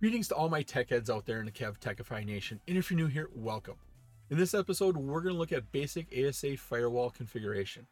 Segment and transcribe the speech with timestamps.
[0.00, 2.90] Greetings to all my tech heads out there in the Kev Techify Nation, and if
[2.90, 3.74] you're new here, welcome.
[4.30, 7.86] In this episode, we're going to look at basic ASA firewall configuration.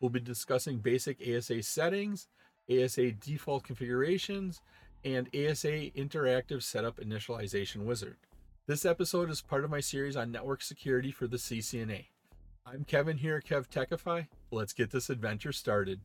[0.00, 2.26] We'll be discussing basic ASA settings,
[2.68, 4.60] ASA default configurations,
[5.04, 8.16] and ASA interactive setup initialization wizard.
[8.66, 12.06] This episode is part of my series on network security for the CCNA.
[12.66, 14.26] I'm Kevin here at Kev Techify.
[14.50, 16.00] Let's get this adventure started.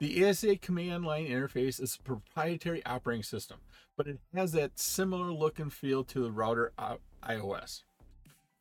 [0.00, 3.58] The ASA command line interface is a proprietary operating system,
[3.98, 6.72] but it has that similar look and feel to the router
[7.22, 7.82] IOS.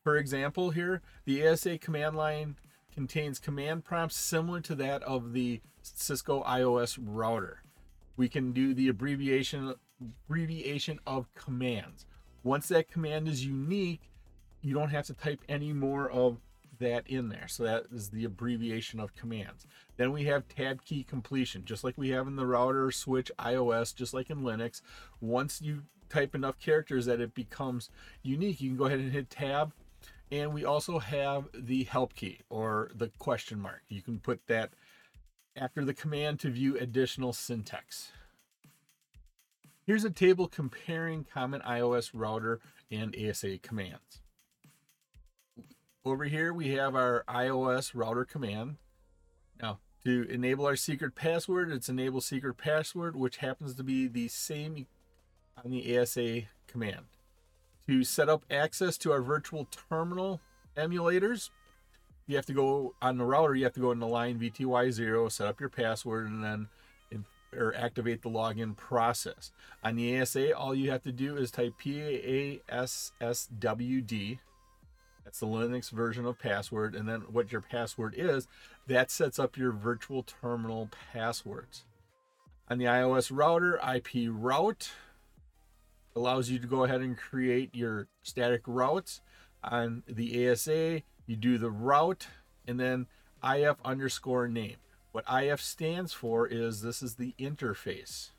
[0.04, 2.58] For example, here, the ASA command line
[2.94, 7.64] contains command prompts similar to that of the Cisco IOS router.
[8.18, 12.06] We can do the abbreviation abbreviation of commands.
[12.44, 14.12] Once that command is unique,
[14.62, 16.38] you don't have to type any more of
[16.80, 17.48] that in there.
[17.48, 19.66] So that is the abbreviation of commands.
[19.98, 23.96] Then we have tab key completion, just like we have in the router, switch, IOS,
[23.96, 24.82] just like in Linux.
[25.22, 27.90] Once you type enough characters that it becomes
[28.24, 29.74] unique, you can go ahead and hit tab.
[30.32, 33.82] And we also have the help key or the question mark.
[33.88, 34.72] You can put that
[35.56, 38.12] after the command to view additional syntax.
[39.86, 42.60] Here's a table comparing common IOS router
[42.92, 44.22] and ASA commands.
[46.06, 48.78] Over here, we have our IOS router command.
[49.62, 54.30] Now, to enable our secret password, it's enable secret password, which happens to be the
[54.30, 54.88] same
[55.62, 57.08] on the ASA command.
[57.88, 60.40] To set up access to our virtual terminal
[60.78, 61.50] emulators,
[62.28, 65.30] you have to go on the router, you have to go in the line VTY0,
[65.30, 66.70] set up your password, and then
[67.52, 69.52] or activate the login process.
[69.84, 72.60] On the ASA, all you have to do is type PASSWD
[75.30, 76.96] that's the Linux version of password.
[76.96, 78.48] And then what your password is,
[78.88, 81.84] that sets up your virtual terminal passwords.
[82.68, 84.90] On the IOS router, IP route
[86.16, 89.22] allows you to go ahead and create your static routes.
[89.64, 92.26] On the ASA, you do the route
[92.68, 93.06] and then
[93.44, 94.78] IF underscore name.
[95.12, 98.32] What IF stands for is this is the interface.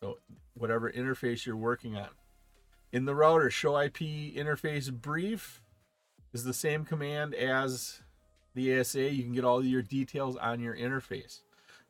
[0.00, 0.18] So,
[0.56, 2.10] whatever interface you're working on.
[2.92, 5.60] In the router, show IP interface brief
[6.34, 8.00] is the same command as
[8.54, 9.10] the ASA.
[9.10, 11.40] You can get all your details on your interface.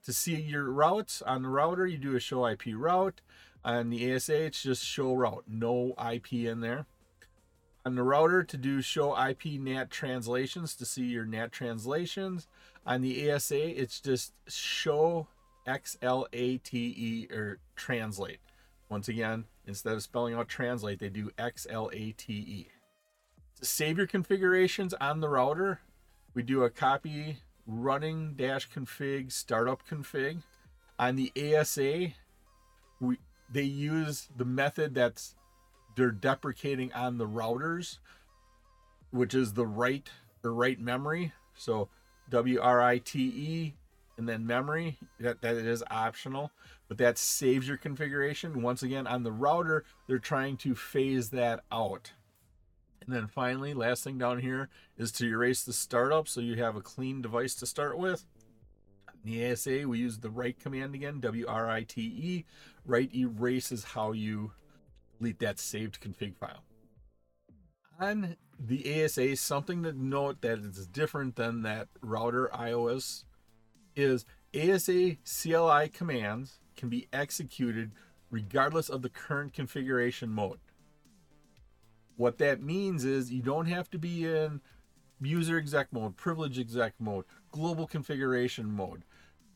[0.04, 3.22] To see your routes on the router, you do a show IP route.
[3.64, 6.84] On the ASA, it's just show route, no IP in there.
[7.86, 12.46] On the router, to do show IP NAT translations, to see your NAT translations.
[12.86, 15.26] On the ASA, it's just show
[15.66, 18.40] XLATE or translate.
[18.90, 22.66] Once again, instead of spelling out translate, they do XLATE.
[23.64, 25.80] Save your configurations on the router,
[26.34, 30.42] we do a copy running dash config startup config.
[30.98, 32.08] On the ASA,
[33.00, 33.18] we
[33.50, 35.34] they use the method that's
[35.96, 37.98] they're deprecating on the routers,
[39.10, 40.10] which is the write
[40.42, 41.32] or write memory.
[41.54, 41.88] So
[42.28, 43.74] W R I T E
[44.18, 46.52] and then memory that, that is optional
[46.86, 51.64] but that saves your configuration once again on the router they're trying to phase that
[51.72, 52.12] out
[53.06, 56.76] and then finally, last thing down here is to erase the startup so you have
[56.76, 58.26] a clean device to start with.
[59.24, 62.44] In the ASA, we use the write command again, W-R-I-T-E.
[62.84, 64.52] Write erase is how you
[65.18, 66.64] delete that saved config file.
[68.00, 73.24] On the ASA, something to note that is different than that router IOS
[73.96, 77.92] is ASA CLI commands can be executed
[78.30, 80.58] regardless of the current configuration mode.
[82.16, 84.60] What that means is you don't have to be in
[85.20, 89.04] user exec mode, privilege exec mode, global configuration mode.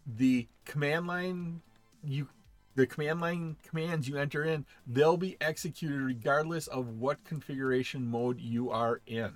[0.07, 1.63] The command line
[2.05, 2.29] you
[2.75, 8.41] the command line commands you enter in, they'll be executed regardless of what configuration mode
[8.41, 9.33] you are in.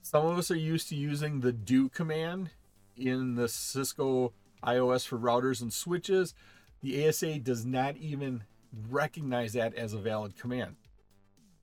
[0.00, 2.50] Some of us are used to using the do command
[2.96, 4.32] in the Cisco
[4.64, 6.34] IOS for routers and switches.
[6.82, 8.44] The ASA does not even
[8.88, 10.76] recognize that as a valid command.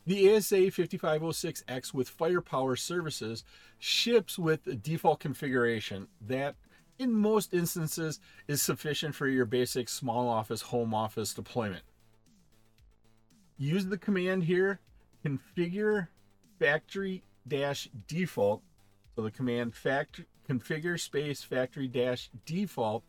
[0.07, 3.43] The ASA 5506X with firepower services
[3.77, 6.55] ships with a default configuration that,
[6.97, 11.83] in most instances, is sufficient for your basic small office, home office deployment.
[13.57, 14.79] Use the command here
[15.25, 16.07] configure
[16.57, 18.61] factory dash default.
[19.13, 23.03] So the command factory configure space factory dash default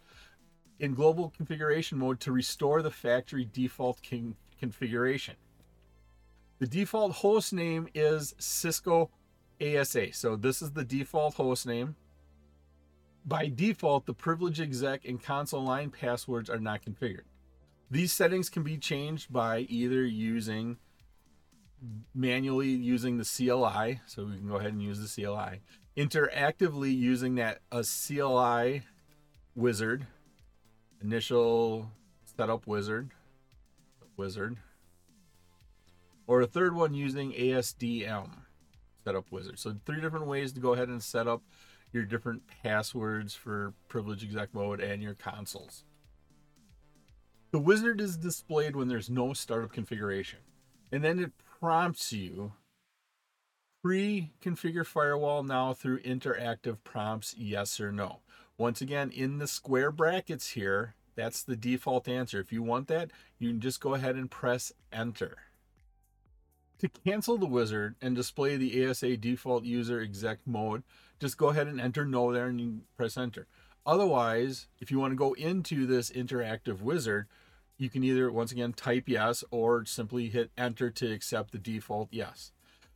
[0.81, 4.01] in global configuration mode to restore the factory default
[4.59, 5.37] configuration.
[6.59, 9.11] The default host name is Cisco
[9.61, 10.13] ASA.
[10.13, 11.95] So this is the default host name.
[13.25, 17.27] By default, the privilege exec and console line passwords are not configured.
[17.91, 20.79] These settings can be changed by either using
[22.15, 25.61] manually using the CLI, so we can go ahead and use the CLI,
[25.97, 28.83] interactively using that a CLI
[29.55, 30.07] wizard,
[31.01, 31.91] initial
[32.25, 33.11] setup wizard,
[34.17, 34.57] wizard,
[36.29, 38.29] or a third one using ASDM
[39.05, 39.59] setup wizard.
[39.59, 41.43] So three different ways to go ahead and set up
[41.91, 45.85] your different passwords for privilege exec mode and your consoles.
[47.51, 50.41] The wizard is displayed when there's no startup configuration.
[50.93, 52.53] And then it prompts you
[53.83, 58.19] pre-configure firewall now through interactive prompts yes or no.
[58.59, 62.39] Once again, in the square brackets here, that's the default answer.
[62.39, 65.37] If you want that, you can just go ahead and press enter.
[66.81, 70.85] To cancel the wizard and display the ASA default user exec mode,
[71.19, 73.49] just go ahead and enter no there and you press enter.
[73.85, 77.27] Otherwise, if you want to go into this interactive wizard,
[77.79, 82.09] you can either once again type yes or simply hit enter to accept the default
[82.13, 82.53] yes.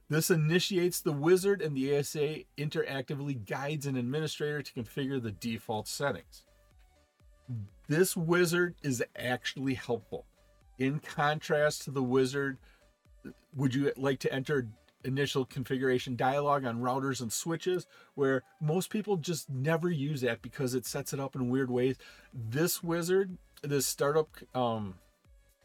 [0.08, 5.88] This initiates the wizard and the ASA interactively guides an administrator to configure the default
[5.88, 6.44] settings.
[7.88, 10.26] This wizard is actually helpful.
[10.78, 12.58] In contrast to the wizard
[13.54, 14.68] would you like to enter
[15.04, 20.74] initial configuration dialog on routers and switches where most people just never use that because
[20.74, 21.96] it sets it up in weird ways.
[22.32, 24.94] This wizard this startup um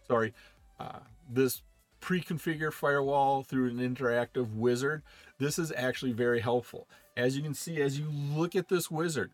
[0.07, 0.33] sorry
[0.79, 0.99] uh,
[1.29, 1.63] this
[1.99, 5.01] pre-configure firewall through an interactive wizard
[5.39, 6.87] this is actually very helpful.
[7.15, 9.31] As you can see as you look at this wizard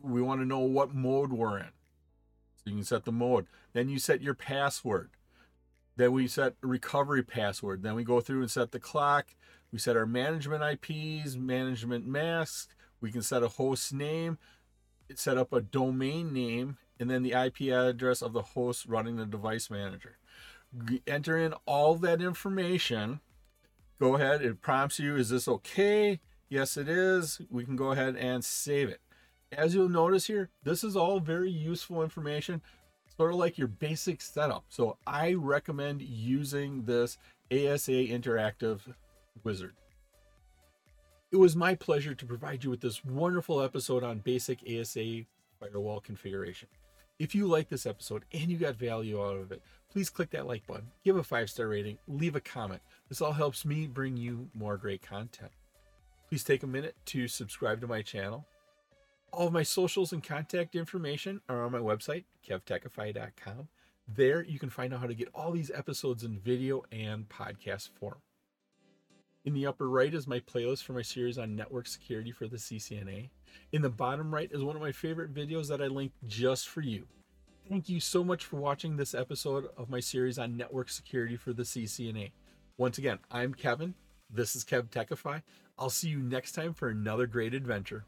[0.00, 1.72] we want to know what mode we're in.
[2.56, 3.46] So you can set the mode.
[3.72, 5.10] Then you set your password
[5.96, 7.82] then we set recovery password.
[7.82, 9.34] Then we go through and set the clock.
[9.72, 12.70] We set our management IPs, management mask.
[13.00, 14.38] We can set a host name,
[15.14, 19.26] set up a domain name, and then the IP address of the host running the
[19.26, 20.16] device manager.
[21.06, 23.20] Enter in all that information.
[24.00, 24.42] Go ahead.
[24.42, 26.20] It prompts you, is this okay?
[26.48, 27.40] Yes, it is.
[27.50, 29.00] We can go ahead and save it.
[29.52, 32.60] As you'll notice here, this is all very useful information
[33.16, 34.64] sort of like your basic setup.
[34.68, 37.18] So I recommend using this
[37.50, 38.80] ASA Interactive
[39.42, 39.74] Wizard.
[41.30, 45.22] It was my pleasure to provide you with this wonderful episode on basic ASA
[45.58, 46.68] firewall configuration.
[47.18, 50.46] If you like this episode and you got value out of it, please click that
[50.46, 52.82] like button, give a five star rating, leave a comment.
[53.08, 55.52] This all helps me bring you more great content.
[56.28, 58.46] Please take a minute to subscribe to my channel
[59.34, 63.68] all of my socials and contact information are on my website, kevtechify.com.
[64.06, 67.90] There you can find out how to get all these episodes in video and podcast
[67.98, 68.18] form.
[69.44, 72.56] In the upper right is my playlist for my series on network security for the
[72.56, 73.30] CCNA.
[73.72, 76.80] In the bottom right is one of my favorite videos that I linked just for
[76.80, 77.06] you.
[77.68, 81.52] Thank you so much for watching this episode of my series on network security for
[81.52, 82.30] the CCNA.
[82.78, 83.94] Once again, I'm Kevin.
[84.30, 85.42] This is Kev Techify.
[85.76, 88.04] I'll see you next time for another great adventure.